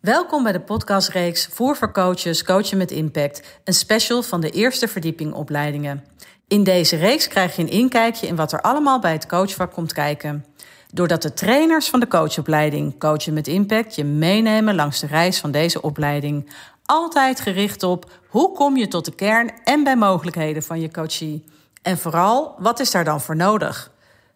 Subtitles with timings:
[0.00, 4.88] Welkom bij de podcastreeks Voer voor Coaches, Coachen met Impact, een special van de eerste
[4.88, 6.04] verdieping opleidingen.
[6.48, 9.92] In deze reeks krijg je een inkijkje in wat er allemaal bij het coachvak komt
[9.92, 10.44] kijken.
[10.92, 15.50] Doordat de trainers van de coachopleiding Coachen met Impact je meenemen langs de reis van
[15.50, 16.52] deze opleiding.
[16.84, 21.44] Altijd gericht op hoe kom je tot de kern en bij mogelijkheden van je coachie.
[21.82, 23.90] En vooral, wat is daar dan voor nodig?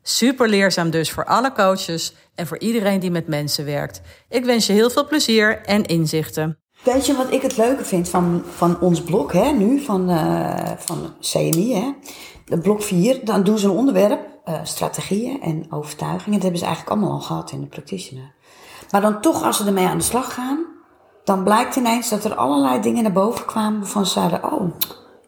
[0.06, 4.00] Super leerzaam dus voor alle coaches en voor iedereen die met mensen werkt.
[4.28, 6.58] Ik wens je heel veel plezier en inzichten.
[6.82, 10.70] Weet je wat ik het leuke vind van, van ons blok hè, nu, van, uh,
[10.76, 11.92] van CMI, hè?
[12.44, 16.32] De blok 4, dan doen ze een onderwerp, uh, strategieën en overtuigingen.
[16.32, 18.34] Dat hebben ze eigenlijk allemaal al gehad in de practitioner.
[18.90, 20.64] Maar dan toch, als ze ermee aan de slag gaan,
[21.24, 24.70] dan blijkt ineens dat er allerlei dingen naar boven kwamen waarvan ze zeiden, oh,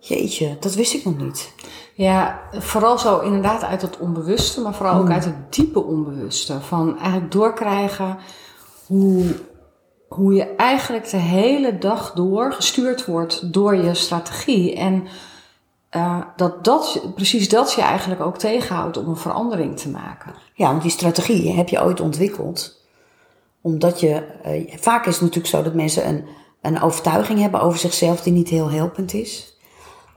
[0.00, 1.52] jeetje, dat wist ik nog niet.
[1.96, 5.12] Ja, vooral zo inderdaad uit het onbewuste, maar vooral ook Hmm.
[5.12, 6.60] uit het diepe onbewuste.
[6.60, 8.18] Van eigenlijk doorkrijgen
[8.86, 9.24] hoe,
[10.08, 14.74] hoe je eigenlijk de hele dag door gestuurd wordt door je strategie.
[14.74, 15.06] En
[15.96, 20.34] uh, dat, dat precies dat je eigenlijk ook tegenhoudt om een verandering te maken.
[20.54, 22.84] Ja, want die strategie heb je ooit ontwikkeld.
[23.60, 26.24] Omdat je, uh, vaak is het natuurlijk zo dat mensen een,
[26.62, 29.55] een overtuiging hebben over zichzelf die niet heel helpend is.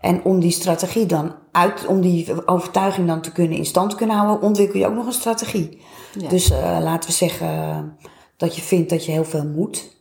[0.02, 3.95] En om die strategie dan uit, om die overtuiging dan te kunnen in stand te
[3.95, 5.81] kunnen houden, ontwikkel je ook nog een strategie.
[6.19, 6.30] Ja.
[6.30, 7.97] Dus uh, laten we zeggen
[8.38, 9.97] dat je vindt dat je heel veel moet.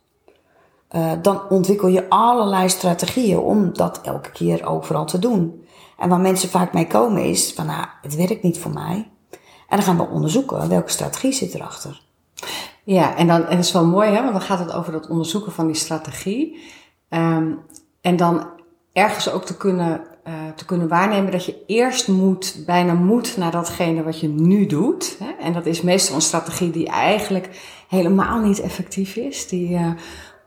[0.90, 5.66] Uh, dan ontwikkel je allerlei strategieën om dat elke keer overal te doen.
[5.98, 9.10] En waar mensen vaak mee komen is van, nou, het werkt niet voor mij.
[9.68, 12.02] En dan gaan we onderzoeken welke strategie zit erachter.
[12.84, 15.08] Ja, en, dan, en dat is wel mooi, hè, want dan gaat het over dat
[15.08, 16.62] onderzoeken van die strategie.
[17.08, 17.60] Um,
[18.00, 18.46] en dan
[18.98, 23.50] ergens ook te kunnen, uh, te kunnen waarnemen dat je eerst moet, bijna moet naar
[23.50, 25.16] datgene wat je nu doet.
[25.18, 25.44] Hè?
[25.44, 27.48] En dat is meestal een strategie die eigenlijk
[27.88, 29.48] helemaal niet effectief is.
[29.48, 29.90] Die uh,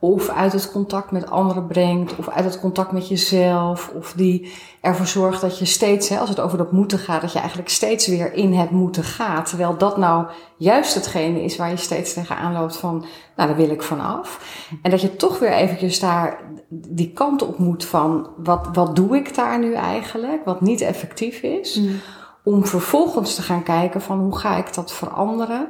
[0.04, 4.54] of uit het contact met anderen brengt, of uit het contact met jezelf, of die
[4.82, 7.70] ervoor zorgt dat je steeds, hè, als het over dat moeten gaat, dat je eigenlijk
[7.70, 9.50] steeds weer in het moeten gaat.
[9.50, 10.26] Terwijl dat nou
[10.58, 14.56] juist hetgene is waar je steeds tegenaan loopt van, nou daar wil ik vanaf.
[14.82, 19.16] En dat je toch weer eventjes daar die kant op moet van, wat, wat doe
[19.16, 21.76] ik daar nu eigenlijk, wat niet effectief is.
[21.76, 22.00] Mm.
[22.44, 25.68] Om vervolgens te gaan kijken van, hoe ga ik dat veranderen?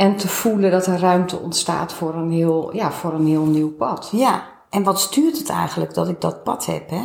[0.00, 3.72] En te voelen dat er ruimte ontstaat voor een heel, ja, voor een heel nieuw
[3.72, 4.08] pad.
[4.12, 6.90] Ja, en wat stuurt het eigenlijk dat ik dat pad heb?
[6.90, 7.02] Hè?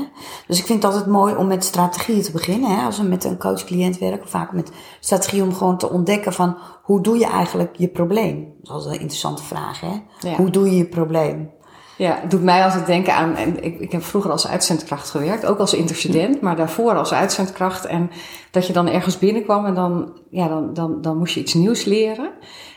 [0.48, 2.70] Dus ik vind het altijd mooi om met strategieën te beginnen.
[2.70, 2.86] Hè?
[2.86, 7.02] Als we met een coach-cliënt werken, vaak met strategie om gewoon te ontdekken van hoe
[7.02, 8.54] doe je eigenlijk je probleem?
[8.58, 9.82] Dat is altijd een interessante vraag.
[9.82, 10.02] Hè?
[10.30, 10.36] Ja.
[10.36, 11.52] Hoe doe je je probleem?
[11.98, 15.46] Ja, het doet mij altijd denken aan, en ik, ik heb vroeger als uitzendkracht gewerkt,
[15.46, 17.86] ook als intercedent, maar daarvoor als uitzendkracht.
[17.86, 18.10] En
[18.52, 21.86] dat je dan ergens binnenkwam en dan, ja, dan, dan, dan moest je iets nieuws
[21.86, 22.30] leren.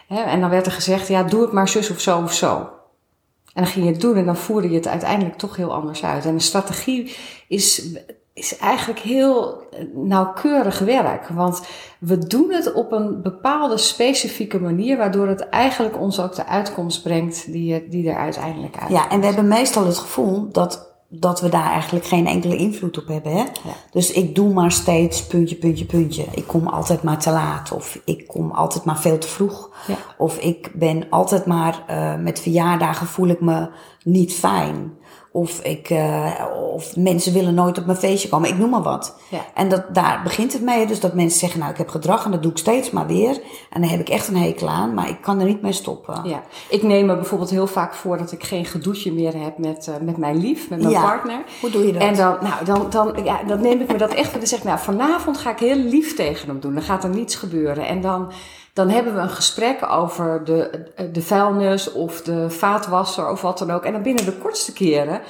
[0.08, 2.70] En dan werd er gezegd, ja, doe het maar zus of zo of zo.
[3.54, 6.04] En dan ging je het doen en dan voerde je het uiteindelijk toch heel anders
[6.04, 6.24] uit.
[6.24, 7.16] En een strategie
[7.48, 7.88] is,
[8.32, 9.62] is eigenlijk heel
[9.94, 11.28] nauwkeurig werk.
[11.28, 11.60] Want
[11.98, 17.02] we doen het op een bepaalde specifieke manier, waardoor het eigenlijk ons ook de uitkomst
[17.02, 18.90] brengt die, die er uiteindelijk uit.
[18.90, 22.98] Ja, en we hebben meestal het gevoel dat, dat we daar eigenlijk geen enkele invloed
[22.98, 23.32] op hebben.
[23.32, 23.38] Hè?
[23.38, 23.74] Ja.
[23.90, 26.24] Dus ik doe maar steeds puntje, puntje, puntje.
[26.34, 27.72] Ik kom altijd maar te laat.
[27.72, 29.70] Of ik kom altijd maar veel te vroeg.
[29.86, 29.96] Ja.
[30.18, 33.68] Of ik ben altijd maar uh, met verjaardagen voel ik me
[34.04, 34.97] niet fijn.
[35.32, 36.32] Of, ik, uh,
[36.74, 38.48] of mensen willen nooit op mijn feestje komen.
[38.48, 39.16] Ik noem maar wat.
[39.28, 39.40] Ja.
[39.54, 40.86] En dat, daar begint het mee.
[40.86, 43.40] Dus dat mensen zeggen, nou ik heb gedrag en dat doe ik steeds maar weer.
[43.70, 44.94] En dan heb ik echt een hekel aan.
[44.94, 46.20] Maar ik kan er niet mee stoppen.
[46.24, 46.42] Ja.
[46.68, 49.94] Ik neem me bijvoorbeeld heel vaak voor dat ik geen gedoetje meer heb met, uh,
[50.00, 51.02] met mijn lief, met mijn ja.
[51.02, 51.42] partner.
[51.60, 52.02] Hoe doe je dat?
[52.02, 54.32] En dan, nou, dan, dan, ja, dan neem ik me dat echt.
[54.32, 56.74] Dan zeg ik, nou vanavond ga ik heel lief tegen hem doen.
[56.74, 57.86] Dan gaat er niets gebeuren.
[57.86, 58.32] En dan...
[58.78, 63.70] Dan hebben we een gesprek over de, de vuilnis of de vaatwasser of wat dan
[63.70, 63.84] ook.
[63.84, 65.20] En dan binnen de kortste keren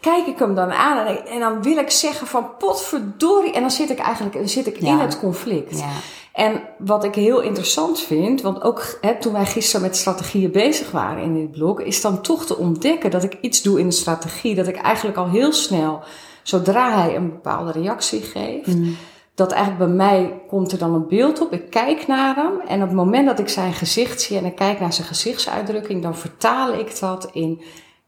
[0.00, 3.52] kijk ik hem dan aan en, en dan wil ik zeggen van potverdorie.
[3.52, 4.92] En dan zit ik eigenlijk dan zit ik ja.
[4.92, 5.78] in het conflict.
[5.78, 5.90] Ja.
[6.32, 10.90] En wat ik heel interessant vind, want ook hè, toen wij gisteren met strategieën bezig
[10.90, 13.94] waren in dit blok, is dan toch te ontdekken dat ik iets doe in de
[13.94, 14.54] strategie.
[14.54, 16.02] Dat ik eigenlijk al heel snel,
[16.42, 18.96] zodra hij een bepaalde reactie geeft, mm
[19.34, 21.52] dat eigenlijk bij mij komt er dan een beeld op.
[21.52, 24.54] Ik kijk naar hem en op het moment dat ik zijn gezicht zie en ik
[24.54, 27.62] kijk naar zijn gezichtsuitdrukking, dan vertaal ik dat in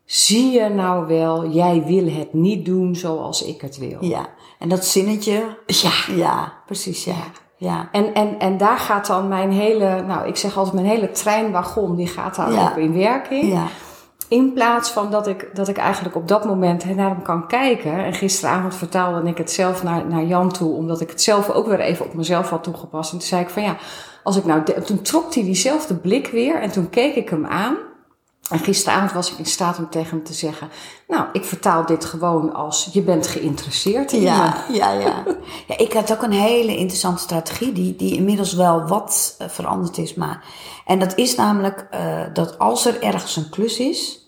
[0.05, 3.99] zie je nou wel, jij wil het niet doen zoals ik het wil.
[4.00, 4.26] Ja,
[4.58, 5.56] en dat zinnetje.
[5.67, 7.14] Ja, ja precies, ja.
[7.56, 7.88] ja.
[7.93, 11.96] En, en, en daar gaat dan mijn hele, nou ik zeg altijd mijn hele treinwagon,
[11.96, 12.70] die gaat daar ja.
[12.70, 13.52] op in werking.
[13.52, 13.67] Ja.
[14.28, 18.05] In plaats van dat ik, dat ik eigenlijk op dat moment naar hem kan kijken.
[18.05, 21.67] En gisteravond vertaalde ik het zelf naar, naar Jan toe, omdat ik het zelf ook
[21.67, 23.12] weer even op mezelf had toegepast.
[23.12, 23.76] En toen zei ik van ja,
[24.23, 24.62] als ik nou.
[24.84, 27.76] Toen trok hij diezelfde blik weer en toen keek ik hem aan.
[28.50, 30.69] En gisteravond was ik in staat om tegen hem te zeggen:
[31.08, 34.75] Nou, ik vertaal dit gewoon als je bent geïnteresseerd in ja, me.
[34.78, 35.25] Ja, ja.
[35.66, 39.98] ja, ik had ook een hele interessante strategie die, die inmiddels wel wat uh, veranderd
[39.98, 40.14] is.
[40.14, 40.44] Maar,
[40.84, 44.26] en dat is namelijk uh, dat als er ergens een klus is,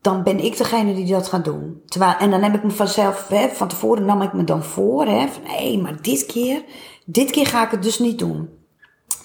[0.00, 1.82] dan ben ik degene die dat gaat doen.
[1.86, 5.06] Terwijl, en dan heb ik me vanzelf, hè, van tevoren nam ik me dan voor,
[5.06, 6.64] hè, van hé, maar dit keer,
[7.04, 8.48] dit keer ga ik het dus niet doen.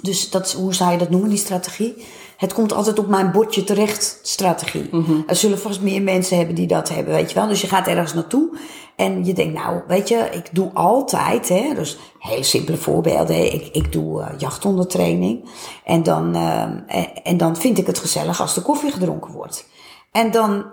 [0.02, 2.06] Dus dat is, hoe zou je dat noemen, die strategie?
[2.38, 4.88] Het komt altijd op mijn bordje terecht, strategie.
[4.92, 5.24] Mm -hmm.
[5.28, 7.48] Er zullen vast meer mensen hebben die dat hebben, weet je wel.
[7.48, 8.58] Dus je gaat ergens naartoe
[8.96, 13.36] en je denkt, nou, weet je, ik doe altijd, hè, dus hele simpele voorbeelden.
[13.36, 13.42] Hè.
[13.42, 15.50] Ik, ik doe uh, jachthondentraining
[15.84, 19.68] en dan, uh, en, en dan vind ik het gezellig als de koffie gedronken wordt.
[20.12, 20.66] En dan,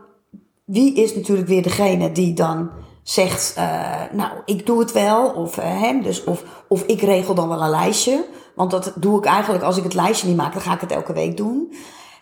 [0.64, 2.70] wie is natuurlijk weer degene die dan
[3.02, 7.48] zegt, uh, nou, ik doe het wel, of hem, dus, of, of ik regel dan
[7.48, 8.24] wel een lijstje.
[8.54, 10.92] Want dat doe ik eigenlijk, als ik het lijstje niet maak, dan ga ik het
[10.92, 11.72] elke week doen.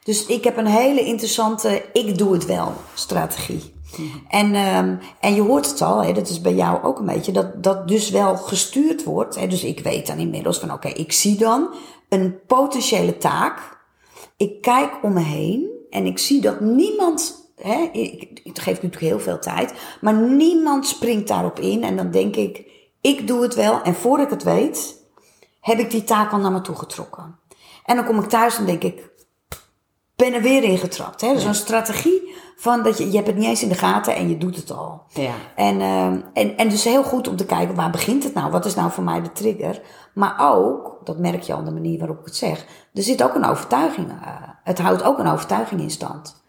[0.04, 3.72] Dus ik heb een hele interessante, ik doe het wel strategie.
[3.96, 4.26] Mm-hmm.
[4.28, 7.32] En, um, en je hoort het al, hè, dat is bij jou ook een beetje,
[7.32, 9.36] dat dat dus wel gestuurd wordt.
[9.36, 11.74] Hè, dus ik weet dan inmiddels van, oké, okay, ik zie dan
[12.08, 13.78] een potentiële taak.
[14.36, 19.02] Ik kijk om me heen en ik zie dat niemand, hè, ik, ik geef natuurlijk
[19.02, 21.84] heel veel tijd, maar niemand springt daarop in.
[21.84, 22.62] En dan denk ik,
[23.00, 23.82] ik doe het wel.
[23.82, 24.99] En voor ik het weet,
[25.60, 27.38] heb ik die taak al naar me toe getrokken.
[27.84, 29.10] En dan kom ik thuis en denk ik,
[30.16, 31.20] ben er weer in getrapt.
[31.20, 31.32] Hè?
[31.34, 34.28] Dus een strategie van dat je, je hebt het niet eens in de gaten en
[34.28, 35.02] je doet het al.
[35.08, 35.32] Ja.
[35.56, 38.50] En, uh, en, en dus heel goed om te kijken, waar begint het nou?
[38.50, 39.80] Wat is nou voor mij de trigger?
[40.14, 43.34] Maar ook, dat merk je al de manier waarop ik het zeg, er zit ook
[43.34, 44.10] een overtuiging.
[44.10, 44.16] Uh,
[44.64, 46.39] het houdt ook een overtuiging in stand.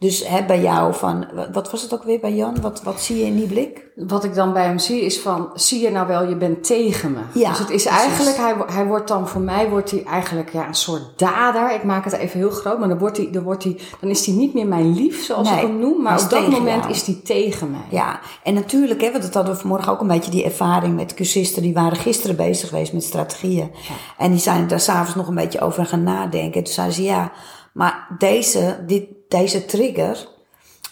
[0.00, 2.60] Dus hè, bij jou van, wat was het ook weer bij Jan?
[2.60, 3.90] Wat, wat zie je in die blik?
[3.94, 7.12] Wat ik dan bij hem zie is van, zie je nou wel, je bent tegen
[7.12, 7.18] me.
[7.32, 8.00] Ja, dus het is precies.
[8.00, 11.74] eigenlijk, hij, hij wordt dan, voor mij wordt hij eigenlijk ja, een soort dader.
[11.74, 14.26] Ik maak het even heel groot, maar dan, wordt hij, dan, wordt hij, dan is
[14.26, 16.02] hij niet meer mijn lief, zoals nee, ik hem noem.
[16.02, 16.94] Maar op dat moment jou.
[16.94, 17.86] is hij tegen mij.
[17.90, 21.14] Ja, en natuurlijk, hè, want dat hadden we vanmorgen ook een beetje die ervaring met
[21.14, 21.62] cursisten.
[21.62, 23.70] Die waren gisteren bezig geweest met strategieën.
[23.72, 23.94] Ja.
[24.24, 26.64] En die zijn daar s'avonds nog een beetje over gaan nadenken.
[26.64, 27.32] Toen zeiden ze, ja,
[27.72, 30.28] maar deze, dit, deze trigger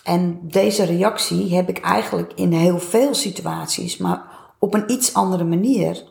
[0.04, 4.22] en deze reactie heb ik eigenlijk in heel veel situaties, maar
[4.58, 6.04] op een iets andere manier.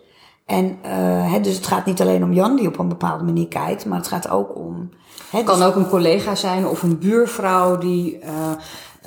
[0.46, 3.86] En uh, dus het gaat niet alleen om Jan die op een bepaalde manier kijkt,
[3.86, 4.90] maar het gaat ook om.
[5.30, 8.20] Het kan dus ook een collega zijn of een buurvrouw die.
[8.20, 8.52] Uh,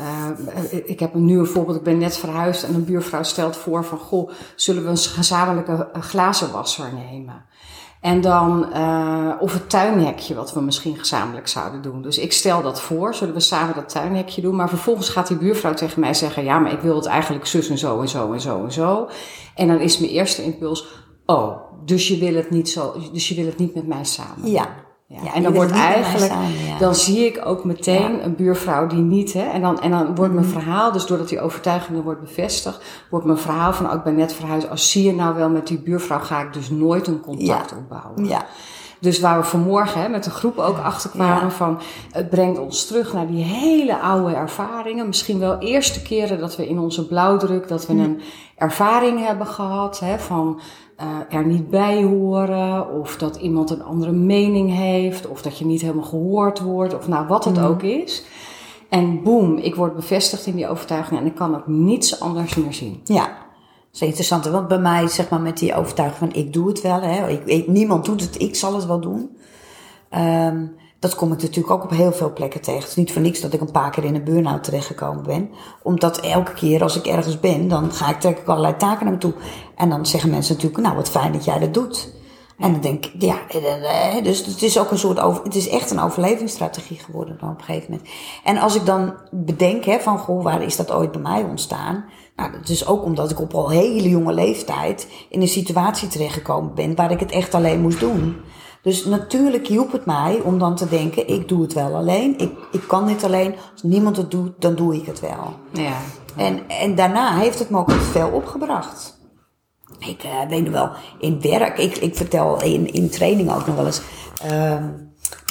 [0.00, 1.76] uh, ik heb een nieuw voorbeeld.
[1.76, 5.88] Ik ben net verhuisd en een buurvrouw stelt voor van goh, zullen we een gezamenlijke
[5.92, 7.44] glazenwasser nemen?
[8.00, 12.02] En dan, uh, of het tuinhekje wat we misschien gezamenlijk zouden doen.
[12.02, 14.56] Dus ik stel dat voor, zullen we samen dat tuinhekje doen.
[14.56, 17.68] Maar vervolgens gaat die buurvrouw tegen mij zeggen, ja, maar ik wil het eigenlijk zus
[17.68, 19.08] en zo en zo en zo en zo.
[19.54, 20.86] En dan is mijn eerste impuls,
[21.26, 24.50] oh, dus je wil het niet zo, dus je wil het niet met mij samen.
[24.50, 24.68] Ja.
[25.12, 26.78] Ja, ja, en dan wordt eigenlijk, samen, ja.
[26.78, 28.22] dan zie ik ook meteen ja.
[28.22, 31.40] een buurvrouw die niet, hè, en dan, en dan wordt mijn verhaal, dus doordat die
[31.40, 35.14] overtuiging wordt bevestigd, wordt mijn verhaal van, oh, ik ben net verhuisd, als zie je
[35.14, 38.24] nou wel met die buurvrouw ga ik dus nooit een contact opbouwen.
[38.24, 38.46] Ja.
[39.00, 41.80] Dus waar we vanmorgen hè, met de groep ook achter kwamen van,
[42.10, 45.06] het brengt ons terug naar die hele oude ervaringen.
[45.06, 48.20] Misschien wel eerste keren dat we in onze blauwdruk, dat we een
[48.56, 50.60] ervaring hebben gehad hè, van,
[51.02, 55.66] uh, er niet bij horen, of dat iemand een andere mening heeft, of dat je
[55.66, 57.64] niet helemaal gehoord wordt, of nou wat het mm.
[57.64, 58.24] ook is.
[58.88, 62.72] En boem, ik word bevestigd in die overtuiging en ik kan ook niets anders meer
[62.72, 63.00] zien.
[63.04, 63.34] Ja, dat
[63.92, 64.46] is interessant.
[64.46, 67.44] Want bij mij, zeg maar, met die overtuiging van ik doe het wel, hè, ik,
[67.44, 69.36] ik, niemand doet het, ik zal het wel doen.
[70.14, 72.80] Um, dat kom ik natuurlijk ook op heel veel plekken tegen.
[72.80, 75.50] Het is niet voor niks dat ik een paar keer in een burn-out terechtgekomen ben.
[75.82, 79.14] Omdat elke keer als ik ergens ben, dan ga ik, trek ik allerlei taken naar
[79.14, 79.34] me toe.
[79.76, 82.12] En dan zeggen mensen natuurlijk, nou wat fijn dat jij dat doet.
[82.58, 83.38] En dan denk ik, ja,
[84.22, 87.58] dus het is ook een soort over, het is echt een overlevingsstrategie geworden dan op
[87.58, 88.08] een gegeven moment.
[88.44, 92.04] En als ik dan bedenk, hè, van goh, waar is dat ooit bij mij ontstaan?
[92.36, 96.74] Nou, dat is ook omdat ik op al hele jonge leeftijd in een situatie terechtgekomen
[96.74, 98.36] ben waar ik het echt alleen moest doen.
[98.82, 102.38] Dus natuurlijk hielp het mij om dan te denken, ik doe het wel alleen.
[102.38, 103.54] Ik, ik kan dit alleen.
[103.72, 105.54] Als niemand het doet, dan doe ik het wel.
[105.72, 105.96] Ja.
[106.36, 109.18] En, en daarna heeft het me ook veel opgebracht.
[109.98, 113.76] Ik uh, weet nog wel, in werk, ik, ik vertel in, in training ook nog
[113.76, 114.00] wel eens.
[114.44, 114.84] Uh,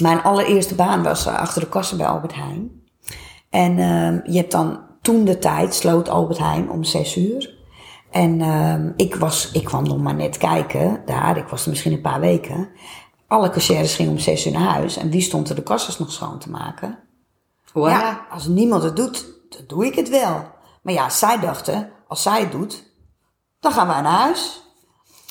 [0.02, 2.70] mijn allereerste baan was achter de kassen bij Albert Heijn.
[3.50, 7.58] En uh, je hebt dan toen de tijd, sloot Albert Heijn om zes uur.
[8.10, 11.92] En uh, ik, was, ik kwam nog maar net kijken daar, ik was er misschien
[11.92, 12.68] een paar weken.
[13.30, 14.96] Alle cashiers gingen om zes uur naar huis.
[14.96, 16.98] En wie stond er de kassas nog schoon te maken?
[17.72, 17.88] Wow.
[17.88, 20.48] Ja, als niemand het doet, dan doe ik het wel.
[20.82, 22.84] Maar ja, zij dachten, als zij het doet,
[23.60, 24.62] dan gaan wij naar huis.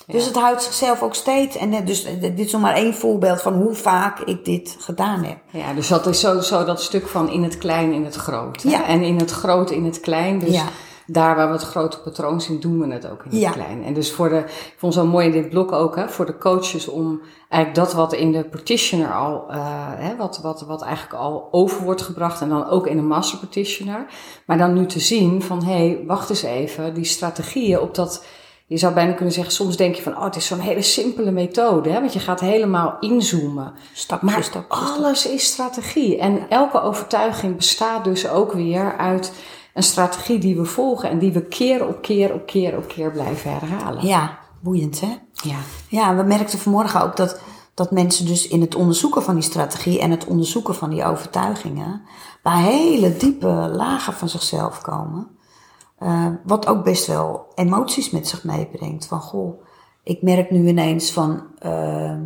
[0.08, 1.56] Dus het houdt zichzelf ook steeds.
[1.58, 4.76] En eh, dus eh, dit is nog maar één voorbeeld van hoe vaak ik dit
[4.80, 5.38] gedaan heb.
[5.52, 8.64] Ja, dus dat is sowieso dat stuk van in het klein in het groot.
[8.64, 8.70] hè?
[8.70, 8.86] Ja.
[8.86, 10.40] En in het groot in het klein.
[10.40, 10.66] Dus Ja.
[11.12, 13.52] Daar waar we het grote patroon zien, doen we het ook in het Ja.
[13.52, 13.84] klein.
[13.84, 16.26] En dus voor de, ik vond het zo mooi in dit blok ook, hè, voor
[16.26, 19.58] de coaches om eigenlijk dat wat in de practitioner al, eh,
[19.96, 23.38] hè, wat, wat, wat eigenlijk al over wordt gebracht en dan ook in de master
[23.38, 24.06] practitioner.
[24.46, 28.26] Maar dan nu te zien van, hé, hey, wacht eens even, die strategieën op dat,
[28.66, 31.32] je zou bijna kunnen zeggen, soms denk je van, oh, het is zo'n hele simpele
[31.32, 33.74] methode, hè, want je gaat helemaal inzoomen.
[33.94, 34.94] Stapje, Maar stapje, stapje.
[35.04, 36.18] alles is strategie.
[36.18, 39.34] En elke overtuiging bestaat dus ook weer uit
[39.80, 43.12] een strategie die we volgen en die we keer op keer op keer op keer
[43.12, 44.06] blijven herhalen.
[44.06, 45.18] Ja, boeiend hè?
[45.32, 45.58] Ja.
[45.88, 47.42] Ja, we merkten vanmorgen ook dat,
[47.74, 52.02] dat mensen dus in het onderzoeken van die strategie en het onderzoeken van die overtuigingen
[52.44, 55.28] bij hele diepe lagen van zichzelf komen.
[55.98, 59.06] Eh, wat ook best wel emoties met zich meebrengt.
[59.06, 59.62] Van goh,
[60.04, 62.22] ik merk nu ineens van, ehm,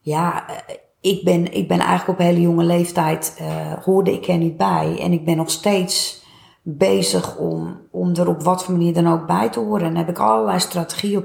[0.00, 4.36] ja, eh, ik ben, ik ben eigenlijk op hele jonge leeftijd, eh, hoorde ik er
[4.36, 4.98] niet bij.
[5.00, 6.24] En ik ben nog steeds
[6.68, 9.86] bezig om, om er op wat voor manier dan ook bij te horen.
[9.86, 11.24] En daar heb ik allerlei strategieën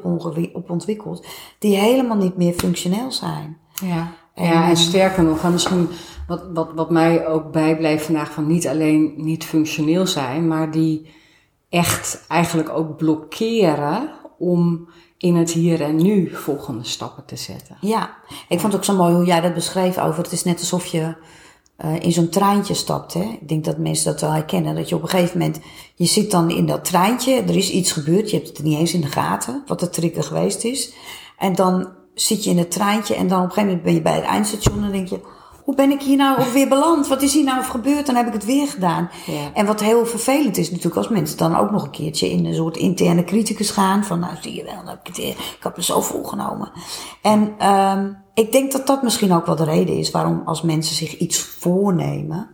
[0.53, 1.25] op, ontwikkeld
[1.59, 3.57] die helemaal niet meer functioneel zijn.
[3.83, 4.11] Ja.
[4.33, 5.89] En, ja, en sterker nog, en misschien
[6.27, 11.09] wat, wat, wat mij ook bijblijft vandaag van niet alleen niet functioneel zijn, maar die
[11.69, 17.77] echt eigenlijk ook blokkeren om in het hier en nu volgende stappen te zetten.
[17.79, 18.15] Ja,
[18.49, 20.23] ik vond het ook zo mooi hoe jij dat beschreef over.
[20.23, 21.15] Het is net alsof je
[21.81, 23.13] eh, in zo'n treintje stapt.
[23.13, 23.37] Hè?
[23.41, 24.75] Ik denk dat mensen dat wel herkennen.
[24.75, 25.59] Dat je op een gegeven moment,
[25.95, 27.33] je zit dan in dat treintje.
[27.33, 29.63] Er is iets gebeurd, je hebt het niet eens in de gaten.
[29.67, 30.93] Wat de trigger geweest is.
[31.37, 34.01] En dan zit je in het treintje en dan op een gegeven moment ben je
[34.01, 34.75] bij het eindstation.
[34.75, 35.19] En dan denk je,
[35.63, 37.07] hoe ben ik hier nou ook weer beland?
[37.07, 38.05] Wat is hier nou gebeurd?
[38.05, 39.09] Dan heb ik het weer gedaan.
[39.25, 39.53] Ja.
[39.53, 42.55] En wat heel vervelend is natuurlijk als mensen dan ook nog een keertje in een
[42.55, 44.03] soort interne criticus gaan.
[44.03, 46.71] Van nou zie je wel, heb ik, ik had me zo volgenomen.
[47.21, 50.95] En ehm ik denk dat dat misschien ook wel de reden is waarom als mensen
[50.95, 52.49] zich iets voornemen.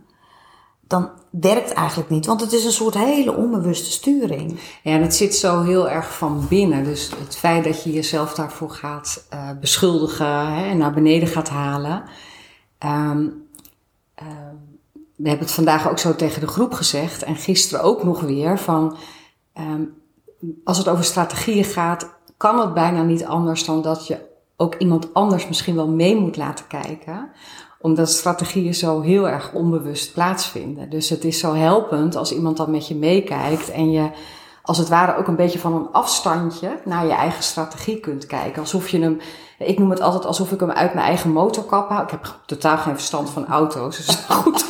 [0.86, 4.60] Dan werkt eigenlijk niet, want het is een soort hele onbewuste sturing.
[4.82, 6.84] Ja, en het zit zo heel erg van binnen.
[6.84, 12.02] Dus het feit dat je jezelf daarvoor gaat eh, beschuldigen en naar beneden gaat halen.
[12.78, 13.26] Ehm,
[14.14, 14.54] ehm,
[14.92, 18.58] we hebben het vandaag ook zo tegen de groep gezegd en gisteren ook nog weer
[18.58, 18.96] van
[19.52, 19.82] ehm,
[20.64, 24.18] als het over strategieën gaat, kan het bijna niet anders dan dat je
[24.60, 27.30] ook iemand anders misschien wel mee moet laten kijken
[27.80, 30.90] omdat strategieën zo heel erg onbewust plaatsvinden.
[30.90, 34.10] Dus het is zo helpend als iemand dan met je meekijkt en je
[34.62, 38.60] als het ware ook een beetje van een afstandje naar je eigen strategie kunt kijken.
[38.60, 39.20] Alsof je hem,
[39.58, 42.02] ik noem het altijd alsof ik hem uit mijn eigen motorkap haal.
[42.02, 44.67] Ik heb totaal geen verstand van auto's, dus goed.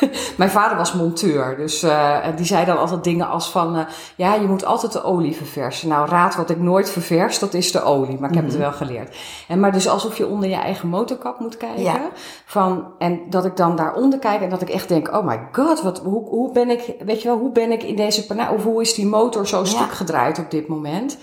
[0.36, 3.82] Mijn vader was monteur, dus uh, die zei dan altijd dingen als van, uh,
[4.16, 5.88] ja, je moet altijd de olie verversen.
[5.88, 8.60] Nou, raad wat ik nooit ververs, dat is de olie, maar ik heb mm -hmm.
[8.60, 9.16] het wel geleerd.
[9.48, 11.82] En maar dus alsof je onder je eigen motorkap moet kijken.
[11.82, 12.08] Ja.
[12.44, 15.82] Van, en dat ik dan daaronder kijk en dat ik echt denk, oh my god,
[15.82, 18.80] wat, hoe, hoe ben ik, weet je wel, hoe ben ik in deze of hoe
[18.80, 19.94] is die motor zo stuk ja.
[19.94, 21.18] gedraaid op dit moment?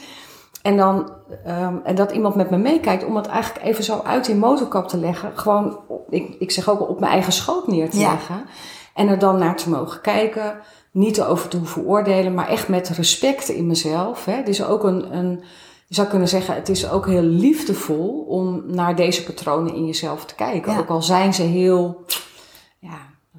[0.67, 1.11] En dan,
[1.47, 4.87] um, en dat iemand met me meekijkt om het eigenlijk even zo uit die motorkap
[4.87, 5.31] te leggen.
[5.37, 8.11] Gewoon, ik, ik zeg ook op mijn eigen schoot neer te ja.
[8.11, 8.45] leggen.
[8.93, 10.59] En er dan naar te mogen kijken.
[10.91, 14.25] Niet te hoeven oordelen, maar echt met respect in mezelf.
[14.25, 14.33] Hè.
[14.33, 15.43] Het is ook een, een,
[15.87, 20.25] je zou kunnen zeggen, het is ook heel liefdevol om naar deze patronen in jezelf
[20.25, 20.71] te kijken.
[20.71, 20.79] Ja.
[20.79, 22.05] Ook al zijn ze heel,
[22.79, 22.97] ja,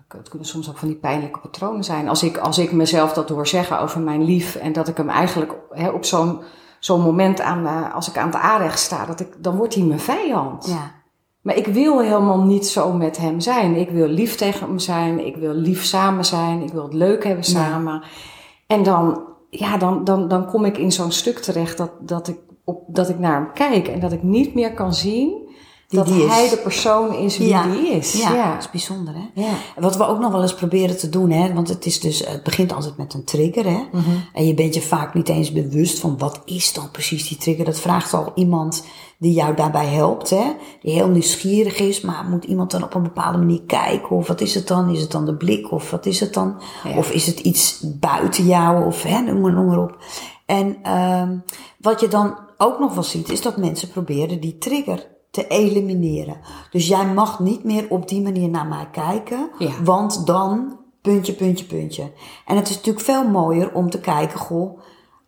[0.08, 2.08] het kunnen soms ook van die pijnlijke patronen zijn.
[2.08, 5.08] Als ik, als ik mezelf dat hoor zeggen over mijn lief en dat ik hem
[5.08, 6.40] eigenlijk hè, op zo'n
[6.80, 9.84] zo'n moment aan, uh, als ik aan het aanrecht sta, dat ik, dan wordt hij
[9.84, 10.66] mijn vijand.
[10.66, 10.96] Ja.
[11.40, 13.76] Maar ik wil helemaal niet zo met hem zijn.
[13.76, 15.26] Ik wil lief tegen hem zijn.
[15.26, 16.62] Ik wil lief samen zijn.
[16.62, 17.94] Ik wil het leuk hebben samen.
[17.94, 18.02] Ja.
[18.66, 22.38] En dan, ja, dan, dan, dan kom ik in zo'n stuk terecht dat, dat, ik
[22.64, 23.88] op, dat ik naar hem kijk.
[23.88, 25.47] En dat ik niet meer kan zien
[25.88, 26.50] die dat die hij is.
[26.50, 27.66] de persoon is wie ja.
[27.66, 28.12] die is.
[28.12, 29.42] Ja, Ja, dat is bijzonder hè.
[29.42, 29.52] Ja.
[29.76, 32.42] Wat we ook nog wel eens proberen te doen hè, want het is dus, het
[32.42, 33.80] begint altijd met een trigger hè.
[33.92, 34.10] Mhm.
[34.32, 37.64] En je bent je vaak niet eens bewust van wat is dan precies die trigger.
[37.64, 38.84] Dat vraagt al iemand
[39.18, 40.44] die jou daarbij helpt hè.
[40.82, 44.16] Die heel nieuwsgierig is, maar moet iemand dan op een bepaalde manier kijken?
[44.16, 44.90] Of wat is het dan?
[44.90, 45.72] Is het dan de blik?
[45.72, 46.60] Of wat is het dan?
[46.84, 46.96] Ja.
[46.96, 48.86] Of is het iets buiten jou?
[48.86, 49.96] Of hè, noem maar, noem maar op.
[50.46, 51.42] En um,
[51.78, 56.36] wat je dan ook nog wel ziet, is dat mensen proberen die trigger te elimineren.
[56.70, 59.70] Dus jij mag niet meer op die manier naar mij kijken, Ja.
[59.84, 62.12] want dan puntje, puntje, puntje.
[62.46, 64.80] En het is natuurlijk veel mooier om te kijken, goh,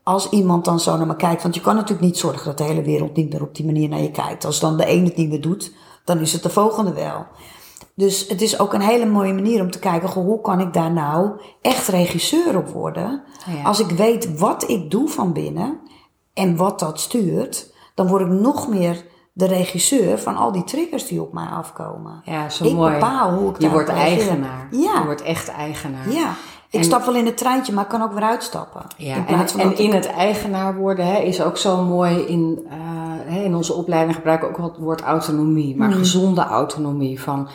[0.02, 2.64] als iemand dan zo naar me kijkt, want je kan natuurlijk niet zorgen dat de
[2.64, 4.44] hele wereld niet meer op die manier naar je kijkt.
[4.44, 5.72] Als dan de een het niet meer doet,
[6.04, 7.26] dan is het de volgende wel.
[7.94, 10.72] Dus het is ook een hele mooie manier om te kijken, goh, hoe kan ik
[10.72, 13.22] daar nou echt regisseur op worden?
[13.54, 13.62] Ja.
[13.62, 15.80] Als ik weet wat ik doe van binnen
[16.34, 19.04] en wat dat stuurt, dan word ik nog meer
[19.40, 22.20] de regisseur van al die triggers die op mij afkomen.
[22.24, 22.92] Ja, zo ik mooi.
[22.92, 24.68] bepaal hoe ik Je wordt eigenaar.
[24.70, 24.78] Ja.
[24.98, 26.10] Je wordt echt eigenaar.
[26.10, 26.30] Ja,
[26.70, 28.82] ik En- stap wel in het treintje, maar ik kan ook weer uitstappen.
[28.96, 29.24] Ja, in
[29.58, 32.76] en, in ik- het eigenaar worden hè, is ook zo mooi in, eh,
[33.34, 37.20] hè, in onze opleiding gebruiken we ook wel het woord autonomie, maar gezonde autonomie.
[37.20, 37.48] Van,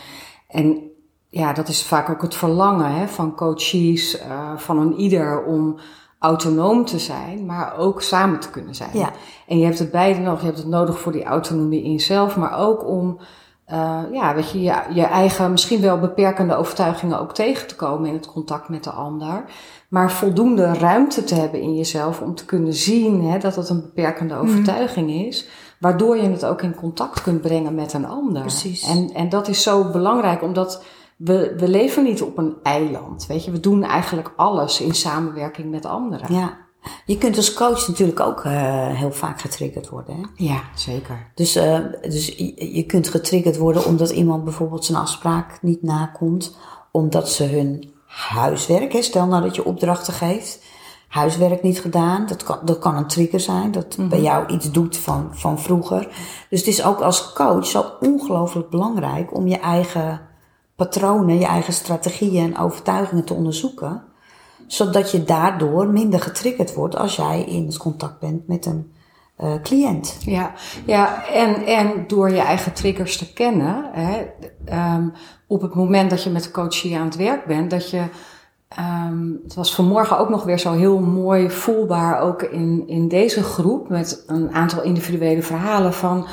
[0.47, 0.81] en
[1.29, 5.79] ja, dat is vaak ook het verlangen hè, van coaches, eh, van een ieder om
[6.19, 8.89] autonoom te zijn, maar ook samen te kunnen zijn.
[8.93, 9.11] Ja.
[9.47, 10.39] En je hebt het beide nodig.
[10.39, 13.19] Je hebt het nodig voor die autonomie in jezelf, maar ook om
[13.65, 18.07] eh, ja, weet je, je, je eigen misschien wel beperkende overtuigingen ook tegen te komen
[18.07, 19.43] in het contact met de ander.
[19.89, 23.81] Maar voldoende ruimte te hebben in jezelf om te kunnen zien hè, dat het een
[23.81, 25.47] beperkende overtuiging is.
[25.79, 28.41] Waardoor je het ook in contact kunt brengen met een ander.
[28.41, 28.89] Precies.
[28.89, 30.83] En, en dat is zo belangrijk, omdat
[31.15, 33.25] we, we leven niet op een eiland.
[33.25, 36.33] Weet je, we doen eigenlijk alles in samenwerking met anderen.
[36.33, 36.57] Ja,
[37.05, 40.15] je kunt als coach natuurlijk ook eh, heel vaak getriggerd worden.
[40.15, 40.23] Hè?
[40.35, 41.31] Ja, zeker.
[41.35, 46.55] Dus, eh, dus je, kunt getriggerd worden omdat iemand bijvoorbeeld zijn afspraak niet nakomt.
[46.91, 50.63] Omdat ze hun huiswerk, hè, stel nou dat je opdrachten geeft,
[51.07, 52.25] huiswerk niet gedaan.
[52.25, 56.07] Dat kan, dat kan een trigger zijn, dat bij jou iets doet van, van vroeger.
[56.49, 60.21] Dus het is ook als coach zo ongelooflijk belangrijk om je eigen
[60.75, 64.03] patronen, je eigen strategieën en overtuigingen te onderzoeken.
[64.67, 68.93] Zodat je daardoor minder getriggerd wordt als jij in contact bent met een
[69.35, 70.17] eh, cliënt.
[70.19, 70.53] Ja,
[70.85, 74.25] ja en, en door je eigen triggers te kennen, hè,
[74.65, 75.07] ehm,
[75.47, 78.03] op het moment dat je met de coachie aan het werk bent, dat je,
[78.67, 83.43] ehm, het was vanmorgen ook nog weer zo heel mooi voelbaar, ook in, in deze
[83.43, 86.27] groep, met een aantal individuele verhalen van,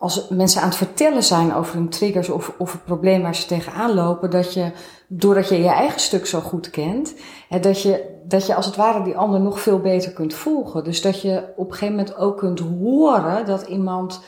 [0.00, 3.46] als mensen aan het vertellen zijn over hun triggers of, of het probleem waar ze
[3.46, 4.70] tegenaan lopen, dat je,
[5.08, 7.14] doordat je je eigen stuk zo goed kent,
[7.48, 10.84] hè, dat, je, dat je als het ware die ander nog veel beter kunt volgen.
[10.84, 14.20] Dus dat je op een gegeven moment ook kunt horen dat iemand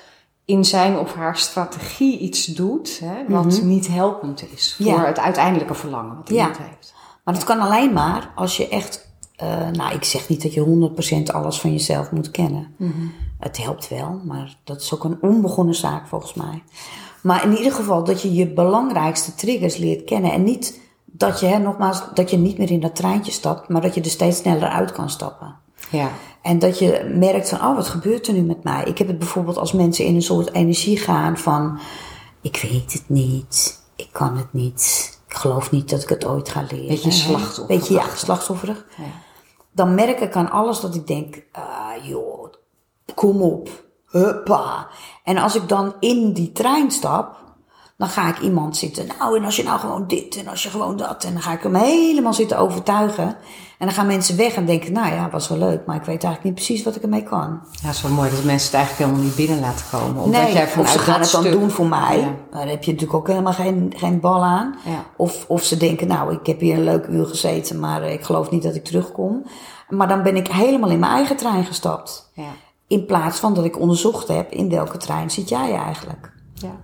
[0.45, 5.05] in zijn of haar strategie iets doet, hè, wat niet helpend is voor Ja.
[5.07, 6.35] het uiteindelijke verlangen wat Ja.
[6.35, 6.95] iemand heeft.
[7.25, 10.61] Maar dat kan alleen maar als je echt, eh, nou ik zeg niet dat je
[10.61, 12.75] 100% alles van jezelf moet kennen.
[13.41, 16.63] Het helpt wel, maar dat is ook een onbegonnen zaak volgens mij.
[17.23, 21.47] Maar in ieder geval dat je je belangrijkste triggers leert kennen en niet dat je,
[21.47, 24.37] hè, nogmaals, dat je niet meer in dat treintje stapt, maar dat je er steeds
[24.39, 25.57] sneller uit kan stappen.
[25.91, 26.11] Ja.
[26.43, 28.85] En dat je merkt van, oh, wat gebeurt er nu met mij?
[28.85, 31.79] Ik heb het bijvoorbeeld als mensen in een soort energie gaan van,
[32.41, 36.49] ik weet het niet, ik kan het niet, ik geloof niet dat ik het ooit
[36.49, 36.87] ga leren.
[36.87, 37.15] Beetje hè?
[37.15, 37.67] slachtofferig.
[37.67, 38.87] Beetje, ja, slachtofferig.
[38.97, 39.05] Ja.
[39.73, 42.40] Dan merk ik aan alles dat ik denk, ah joh,
[43.15, 43.69] kom op,
[44.07, 44.87] huppa.
[45.25, 47.39] En als ik dan in die trein stap,
[47.97, 50.69] dan ga ik iemand zitten, nou en als je nou gewoon dit en als je
[50.69, 51.25] gewoon dat.
[51.25, 53.37] En dan ga ik hem helemaal zitten overtuigen.
[53.79, 56.25] En dan gaan mensen weg en denken, nou ja, was wel leuk, maar ik weet
[56.25, 57.61] eigenlijk niet precies wat ik ermee kan.
[57.83, 60.23] Ja, is wel mooi dat mensen het eigenlijk helemaal niet binnen laten komen.
[60.23, 62.19] Omdat nee, jij of ze gaan het dan stuk- doen voor mij.
[62.19, 62.35] Ja.
[62.59, 64.79] Daar heb je natuurlijk ook helemaal geen, geen bal aan.
[64.85, 65.05] Ja.
[65.17, 68.51] Of, of ze denken, nou, ik heb hier een leuk uur gezeten, maar ik geloof
[68.51, 69.45] niet dat ik terugkom.
[69.89, 72.31] Maar dan ben ik helemaal in mijn eigen trein gestapt.
[72.35, 72.53] Ja.
[72.91, 76.33] In plaats van dat ik onderzocht heb in welke trein zit jij eigenlijk.
[76.55, 76.81] Ja.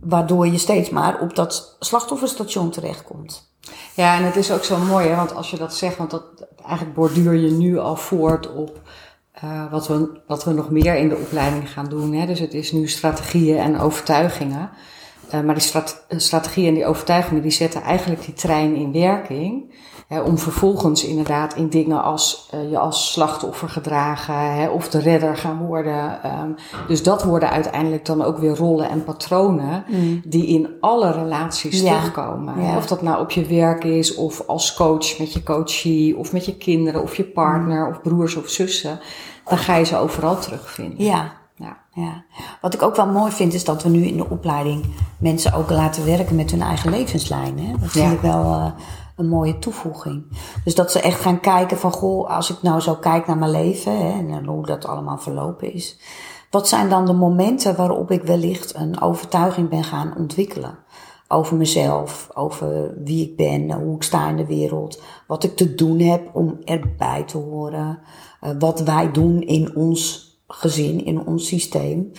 [0.00, 3.54] Waardoor je steeds maar op dat slachtofferstation terechtkomt.
[3.94, 6.24] Ja, en het is ook zo mooi, hè, want als je dat zegt, want dat,
[6.64, 8.80] eigenlijk borduur je nu al voort op
[9.32, 12.12] eh, wat, we, wat we nog meer in de opleiding gaan doen.
[12.12, 12.26] Hè.
[12.26, 14.70] Dus het is nu strategieën en overtuigingen.
[15.30, 19.74] Eh, maar die strate- strategieën en die overtuigingen, die zetten eigenlijk die trein in werking.
[20.24, 25.66] Om vervolgens inderdaad in dingen als eh, je als slachtoffer gedragen of de redder gaan
[25.66, 26.22] worden.
[26.22, 26.50] Ehm,
[26.88, 29.84] dus dat worden uiteindelijk dan ook weer rollen en patronen
[30.24, 31.96] die in alle relaties Ja.
[31.98, 32.62] terugkomen.
[32.62, 32.76] Ja.
[32.76, 36.44] Of dat nou op je werk is of als coach met je coachie of met
[36.44, 39.00] je kinderen of je partner of broers of zussen.
[39.48, 41.04] Dan ga je ze overal terugvinden.
[41.04, 41.76] Ja, Ja.
[41.92, 42.24] ja.
[42.60, 44.84] Wat ik ook wel mooi vind, is dat we nu in de opleiding
[45.18, 47.58] mensen ook laten werken met hun eigen levenslijn.
[47.58, 47.72] Hè?
[47.80, 48.66] Dat vind ik wel eh,
[49.16, 50.24] een mooie toevoeging.
[50.64, 53.50] Dus dat ze echt gaan kijken van, goh, als ik nou zo kijk naar mijn
[53.50, 55.98] leven hè, en hoe dat allemaal verlopen is.
[56.50, 60.78] Wat zijn dan de momenten waarop ik wellicht een overtuiging ben gaan ontwikkelen?
[61.28, 65.74] Over mezelf, over wie ik ben, hoe ik sta in de wereld, wat ik te
[65.74, 67.98] doen heb om erbij te horen,
[68.40, 72.12] eh, wat wij doen in ons gezin, in ons systeem.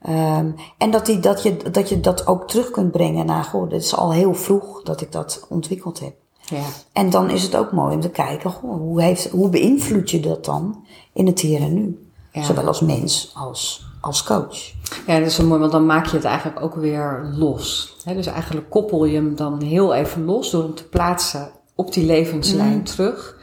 [0.00, 3.68] Ehm, en dat, die, dat, je, dat je dat ook terug kunt brengen naar, goh,
[3.68, 6.21] dit is al heel vroeg dat ik dat ontwikkeld heb.
[6.44, 6.64] Ja.
[6.92, 10.20] En dan is het ook mooi om te kijken, goh, hoe, heeft, hoe beïnvloed je
[10.20, 12.06] dat dan in het hier en nu?
[12.32, 12.42] Ja.
[12.42, 14.72] Zowel als mens als als coach.
[15.06, 17.96] Ja, dat is zo mooi, want dan maak je het eigenlijk ook weer los.
[18.04, 22.06] Dus eigenlijk koppel je hem dan heel even los door hem te plaatsen op die
[22.06, 23.40] levenslijn terug.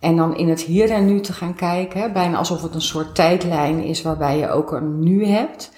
[0.00, 3.14] En dan in het hier en nu te gaan kijken, bijna alsof het een soort
[3.14, 5.70] tijdlijn is waarbij je ook een nu hebt.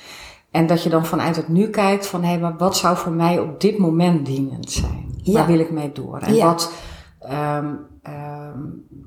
[0.50, 3.12] En dat je dan vanuit het nu kijkt van, hé, hey, maar wat zou voor
[3.12, 5.09] mij op dit moment dienend zijn?
[5.22, 5.32] Ja.
[5.32, 6.18] Waar wil ik mee door?
[6.18, 6.46] En Ja.
[6.46, 6.72] wat,
[7.20, 8.58] ehm, ehm,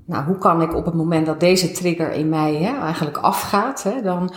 [0.05, 3.83] nou, hoe kan ik op het moment dat deze trigger in mij hè, eigenlijk afgaat,
[3.83, 4.33] hè, dan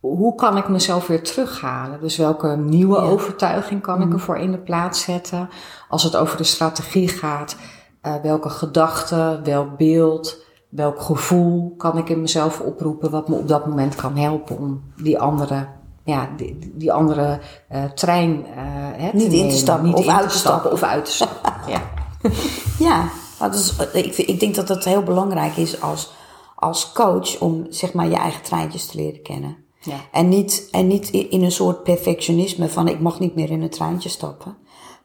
[0.00, 2.00] hoe kan ik mezelf weer terughalen?
[2.00, 3.02] Dus welke nieuwe Ja.
[3.08, 4.12] overtuiging kan ik Mhm.
[4.12, 5.48] ervoor in de plaats zetten?
[5.88, 7.56] Als het over de strategie gaat,
[8.00, 13.48] eh, welke gedachte, welk beeld, welk gevoel kan ik in mezelf oproepen wat me op
[13.48, 15.66] dat moment kan helpen om die andere,
[16.04, 18.54] ja, die, die andere eh, trein eh,
[19.02, 20.72] hè, Niet in te stappen Niet of uit te stappen.
[20.72, 21.52] of uit te stappen.
[21.72, 21.82] ja.
[22.78, 26.12] Ja, dat is, eh, ik, ik denk dat het heel belangrijk is als,
[26.56, 29.56] als coach om zeg maar je eigen treintjes te leren kennen.
[29.80, 29.96] Ja.
[30.12, 33.70] En niet, en niet in een soort perfectionisme van ik mag niet meer in een
[33.70, 34.56] treintje stappen.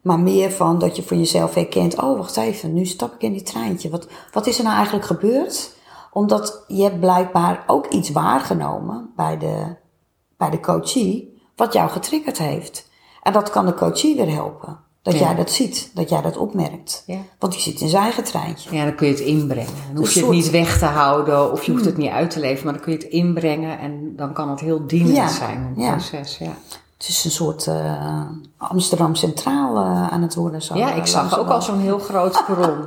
[0.01, 3.31] Maar meer van dat je voor jezelf herkent, oh wacht even, nu stap ik in
[3.31, 3.89] die treintje.
[3.89, 5.75] Wat, wat is er nou eigenlijk gebeurd?
[6.11, 9.75] Omdat je hebt blijkbaar ook iets waargenomen bij de,
[10.37, 12.89] bij de coachie, wat jou getriggerd heeft.
[13.23, 14.79] En dat kan de coachie weer helpen.
[15.01, 15.19] Dat Ja.
[15.25, 17.03] jij dat ziet, dat jij dat opmerkt.
[17.05, 17.17] Ja.
[17.39, 18.75] Want die zit in zijn eigen treintje.
[18.75, 19.73] Ja, dan kun je het inbrengen.
[19.93, 22.39] Dan hoef je het niet weg te houden of je hoeft het niet uit te
[22.39, 25.73] leven, maar dan kun je het inbrengen en dan kan het heel dienend Ja, zijn,
[25.77, 25.91] ja.
[25.91, 26.37] proces.
[26.37, 26.51] Ja,
[26.97, 28.21] Het is een soort eh,
[28.57, 30.61] Amsterdam Centraal eh, aan het worden.
[30.61, 32.77] Zo, ja eh, ik zag ook al zo'n heel groot perron.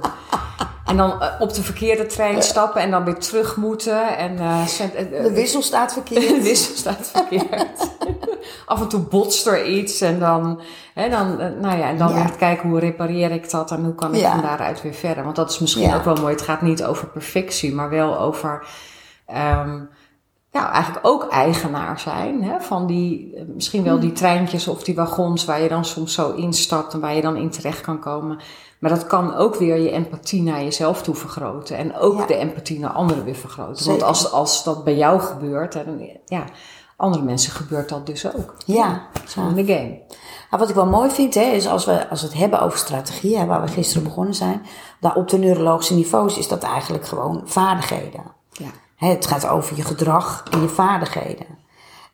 [0.91, 4.17] En dan eh, op de verkeerde trein stappen en dan weer terug moeten.
[4.19, 6.29] En, eh, eh, De wissel staat verkeerd.
[6.37, 7.91] De wissel staat verkeerd.
[8.67, 10.61] Af en toe botst er iets en dan,
[10.95, 12.15] hè, dan, nou ja, en dan Ja.
[12.15, 14.31] weer kijken hoe repareer ik dat en hoe kan ik Ja.
[14.31, 15.25] van daaruit weer verder.
[15.25, 15.97] Want dat is misschien Ja.
[15.97, 16.33] ook wel mooi.
[16.33, 18.67] Het gaat niet over perfectie, maar wel over
[19.27, 19.81] ehm,
[20.53, 25.45] ja, eigenlijk ook eigenaar zijn hè, van die, misschien wel die treintjes of die wagons
[25.45, 28.39] waar je dan soms zo instapt en waar je dan in terecht kan komen.
[28.81, 31.77] Maar dat kan ook weer je empathie naar jezelf toe vergroten.
[31.77, 32.27] En ook Ja.
[32.27, 33.77] de empathie naar anderen weer vergroten.
[33.85, 33.91] Zeker.
[33.91, 36.45] Want als, als dat bij jou gebeurt, dan, ja,
[36.97, 38.55] andere mensen gebeurt dat dus ook.
[38.67, 39.07] Ja.
[39.29, 40.01] Zo in de game.
[40.51, 42.79] Maar wat ik wel mooi vind, hè, is als we, als we het hebben over
[42.79, 44.63] strategie, hè, waar we gisteren begonnen zijn,
[45.01, 48.23] daar op de neurologische niveaus is dat eigenlijk gewoon vaardigheden.
[48.53, 48.69] Ja.
[48.97, 51.47] Hè, het gaat over je gedrag en je vaardigheden.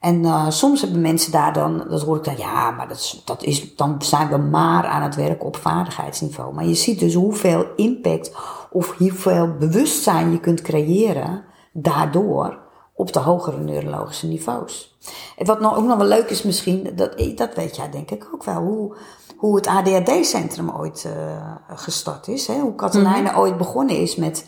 [0.07, 3.23] En eh, soms hebben mensen daar dan, dat hoor ik dan, ja, maar dat is,
[3.25, 6.55] dat is, dan zijn we maar aan het werken op vaardigheidsniveau.
[6.55, 8.37] Maar je ziet dus hoeveel impact
[8.71, 12.59] of hoeveel bewustzijn je kunt creëren daardoor
[12.95, 14.97] op de hogere neurologische niveaus.
[15.37, 18.29] En wat nou ook nog wel leuk is misschien, dat, dat weet jij denk ik
[18.35, 18.97] ook wel, hoe,
[19.37, 22.47] hoe het ADHD-centrum ooit eh, gestart is.
[22.47, 22.59] Hè?
[22.61, 24.47] Hoe Katelijne ooit begonnen is met,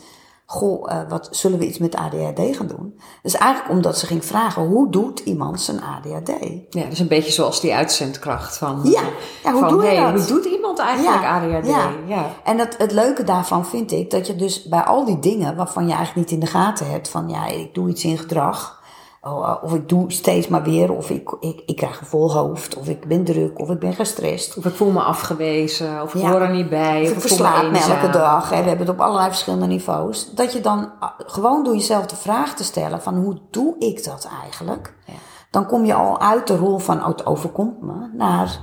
[0.51, 2.99] goh, eh, wat zullen we iets met ADHD gaan doen?
[3.21, 6.31] Dus eigenlijk omdat ze ging vragen, hoe doet iemand zijn ADHD?
[6.69, 8.79] Ja, dus een beetje zoals die uitzendkracht van...
[8.83, 9.01] Ja,
[9.43, 10.27] ja, hoe van, doe je hey, dat?
[10.27, 11.67] Hoe doet iemand eigenlijk Ja, ADHD?
[11.67, 11.89] ja.
[12.05, 12.25] ja.
[12.43, 15.87] En het, het leuke daarvan vind ik dat je dus bij al die dingen waarvan
[15.87, 18.78] je eigenlijk niet in de gaten hebt, van ja, ik doe iets in gedrag,
[19.21, 22.75] oh, of ik doe steeds maar weer, of ik, ik, ik krijg een vol hoofd,
[22.77, 24.57] of ik ben druk, of ik ben gestrest.
[24.57, 26.29] Of ik voel me afgewezen, of ik Ja.
[26.31, 28.49] hoor er niet bij, Of of ik ik voel me verslaap me elke dag.
[28.49, 28.61] Hè.
[28.61, 30.31] We hebben het op allerlei verschillende niveaus.
[30.33, 34.03] Dat je dan ah, gewoon door jezelf de vraag te stellen van hoe doe ik
[34.03, 34.95] dat eigenlijk?
[35.05, 35.13] Ja.
[35.51, 38.59] Dan kom je al uit de rol van oh, het overkomt me naar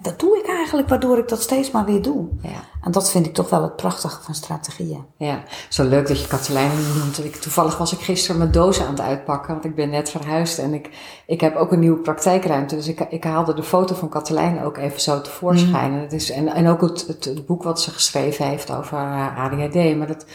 [0.00, 2.28] wat doe ik eigenlijk waardoor ik dat steeds maar weer doe.
[2.42, 2.64] Ja.
[2.82, 5.04] En dat vind ik toch wel het prachtige van strategieën.
[5.16, 7.24] Ja, zo leuk dat je Katelijn noemt.
[7.24, 10.58] Ik, toevallig was ik gisteren mijn dozen aan het uitpakken, want ik ben net verhuisd
[10.58, 10.90] en ik,
[11.26, 12.74] ik heb ook een nieuwe praktijkruimte.
[12.76, 15.92] Dus ik, ik haalde de foto van Katelijn ook even zo tevoorschijn.
[15.92, 18.98] En, het is, en, en ook het, het, het boek wat ze geschreven heeft over
[19.36, 19.96] ADHD.
[19.96, 20.26] Maar dat,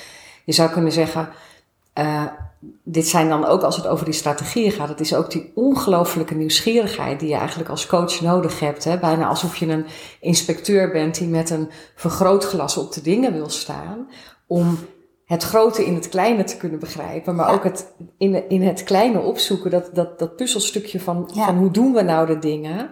[0.43, 1.30] je zou kunnen zeggen,
[1.93, 2.23] eh,
[2.84, 4.89] dit zijn dan ook als het over die strategieën gaat.
[4.89, 8.84] Het is ook die ongelooflijke nieuwsgierigheid die je eigenlijk als coach nodig hebt.
[8.84, 8.97] Hè?
[8.99, 9.86] Bijna alsof je een
[10.19, 14.08] inspecteur bent die met een vergrootglas op de dingen wil staan.
[14.47, 14.77] Om
[15.25, 17.36] het grote in het kleine te kunnen begrijpen.
[17.36, 17.53] Maar Ja.
[17.53, 19.71] ook het in, in het kleine opzoeken.
[19.71, 21.45] Dat, dat, dat puzzelstukje van, Ja.
[21.45, 22.89] van hoe doen we nou de dingen.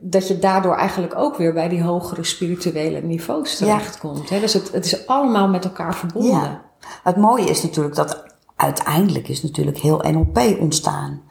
[0.00, 4.28] Dat je daardoor eigenlijk ook weer bij die hogere spirituele niveaus terechtkomt.
[4.30, 4.40] Hè?
[4.40, 6.40] Dus het, het is allemaal met elkaar verbonden.
[6.40, 6.62] Ja.
[7.02, 11.22] Het mooie is natuurlijk dat uiteindelijk is natuurlijk heel NLP ontstaan.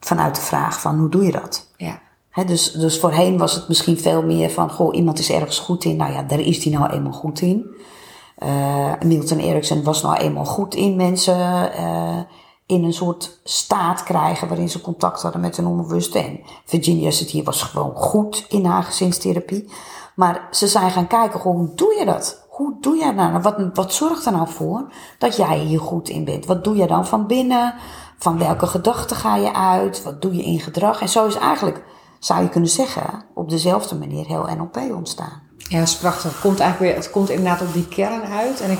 [0.00, 1.68] Vanuit de vraag van hoe doe je dat?
[1.76, 2.44] ja.
[2.44, 5.96] Dus, dus voorheen was het misschien veel meer van, goh, iemand is ergens goed in.
[5.96, 7.66] Nou ja, daar is hij nou eenmaal goed in.
[8.38, 12.18] Eh, Milton Erickson was nou eenmaal goed in mensen eh,
[12.66, 16.18] in een soort staat krijgen waarin ze contact hadden met hun onbewuste.
[16.18, 19.68] En Virginia Satir was gewoon goed in haar gezinstherapie.
[20.14, 22.48] Maar ze zijn gaan kijken, goh, hoe doe je dat?
[22.60, 23.40] Hoe doe dat nou?
[23.40, 26.46] Wat, wat zorgt er nou voor dat jij hier goed in bent?
[26.46, 27.74] Wat doe je dan van binnen?
[28.18, 30.02] Van welke gedachten ga je uit?
[30.02, 31.00] Wat doe je in gedrag?
[31.00, 31.82] En zo is eigenlijk,
[32.18, 35.42] zou je kunnen zeggen, op dezelfde manier heel NLP ontstaan.
[35.56, 36.30] Ja, dat is prachtig.
[36.30, 38.60] Het komt eigenlijk weer, het komt inderdaad op die kern uit.
[38.60, 38.78] En, ik,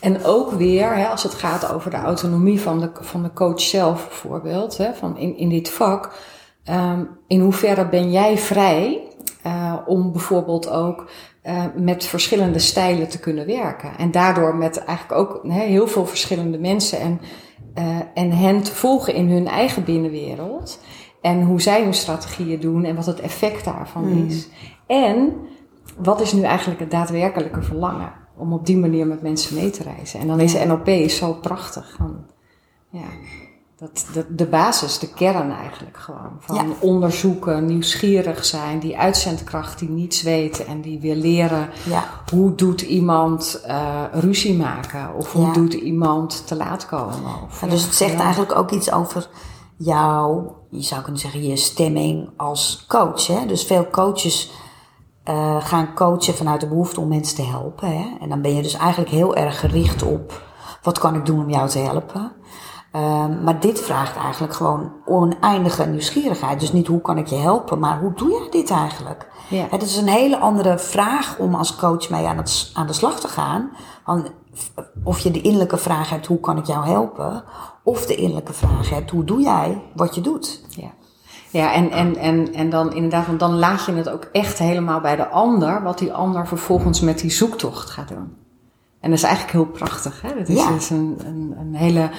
[0.00, 3.60] en ook weer, hè, als het gaat over de autonomie van de, van de coach
[3.60, 6.16] zelf bijvoorbeeld, hè, van in, in dit vak.
[6.70, 9.12] Um, in hoeverre ben jij vrij
[9.46, 11.04] uh, om bijvoorbeeld ook
[11.46, 13.98] uh, met verschillende stijlen te kunnen werken.
[13.98, 17.20] En daardoor met eigenlijk ook heel veel verschillende mensen en,
[17.78, 20.80] uh, en hen te volgen in hun eigen binnenwereld.
[21.20, 24.26] En hoe zij hun strategieën doen en wat het effect daarvan mm.
[24.26, 24.48] is.
[24.86, 25.32] En
[25.98, 28.12] wat is nu eigenlijk het daadwerkelijke verlangen?
[28.36, 30.20] Om op die manier met mensen mee te reizen.
[30.20, 31.94] En dan is NLP zo prachtig.
[31.96, 32.26] Van,
[32.90, 33.06] ja,
[33.82, 36.36] dat, de, de basis, de kern eigenlijk gewoon.
[36.38, 36.64] Van ja.
[36.80, 42.04] onderzoeken, nieuwsgierig zijn, die uitzendkracht die niets weet en die wil leren ja.
[42.30, 45.52] hoe doet iemand uh, ruzie maken of hoe ja.
[45.52, 47.42] doet iemand te laat komen.
[47.44, 49.28] Of, dus het zegt eigenlijk ook iets over
[49.76, 53.26] jouw, je zou kunnen zeggen, je stemming als coach.
[53.26, 53.46] Hè?
[53.46, 54.52] Dus veel coaches
[55.28, 57.88] uh, gaan coachen vanuit de behoefte om mensen te helpen.
[57.88, 58.06] Hè?
[58.20, 60.42] En dan ben je dus eigenlijk heel erg gericht op
[60.82, 62.32] wat kan ik doen om jou te helpen.
[62.96, 66.60] Um, maar dit vraagt eigenlijk gewoon oneindige nieuwsgierigheid.
[66.60, 69.28] Dus niet hoe kan ik je helpen, maar hoe doe jij dit eigenlijk?
[69.48, 69.66] Ja.
[69.70, 73.20] Het is een hele andere vraag om als coach mee aan, het, aan de slag
[73.20, 73.70] te gaan.
[75.04, 77.44] Of je de innerlijke vraag hebt, hoe kan ik jou helpen?
[77.82, 80.64] Of de innerlijke vraag hebt, hoe doe jij wat je doet?
[80.68, 80.90] Ja.
[81.50, 85.00] Ja, en, en, en, en dan inderdaad, want dan laat je het ook echt helemaal
[85.00, 88.36] bij de ander, wat die ander vervolgens met die zoektocht gaat doen.
[89.00, 90.22] En dat is eigenlijk heel prachtig.
[90.22, 90.34] Hè?
[90.34, 90.70] Dat is, ja.
[90.70, 92.10] dus een, een, een hele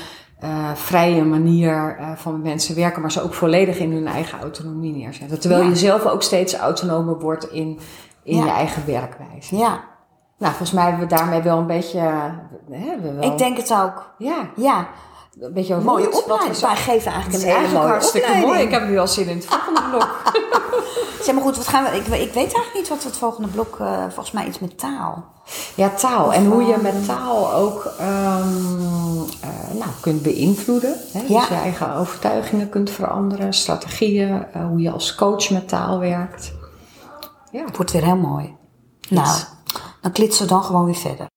[0.44, 4.94] uh, vrije manier uh, van mensen werken, maar ze ook volledig in hun eigen autonomie
[4.96, 5.40] neerzetten.
[5.40, 5.70] Terwijl ja.
[5.70, 7.80] je zelf ook steeds autonomer wordt in,
[8.24, 8.44] in ja.
[8.44, 9.56] je eigen werkwijze.
[9.56, 9.84] Ja.
[10.38, 12.00] Nou, volgens mij hebben we daarmee wel een beetje.
[12.72, 13.32] Hè, we wel...
[13.32, 14.14] Ik denk het ook.
[14.18, 14.50] Ja.
[14.56, 14.88] Ja.
[15.40, 16.60] Een beetje een mooie opleiding.
[16.60, 18.54] Wij geven eigenlijk een hele mooie hartstikke opleiding.
[18.54, 18.66] mooi.
[18.66, 20.22] Ik heb nu al zin in het volgende blok.
[21.22, 23.78] zeg maar goed, wat gaan we, ik, ik weet eigenlijk niet wat het volgende blok,
[23.82, 25.26] uh, volgens mij iets met taal.
[25.76, 26.34] Ja, taal.
[26.34, 30.96] En hoe je met taal ook um, uh, nou, kunt beïnvloeden.
[31.12, 31.20] Hè?
[31.20, 31.40] Ja.
[31.40, 36.54] Dus je eigen overtuigingen kunt veranderen, strategieën, uh, hoe je als coach met taal werkt.
[37.52, 37.66] Ja.
[37.66, 38.56] Het wordt weer heel mooi.
[39.00, 39.12] Iets.
[39.12, 39.38] Nou,
[40.02, 41.28] dan klitsen we dan gewoon weer verder.